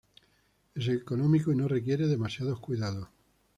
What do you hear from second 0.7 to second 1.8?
Es económico y no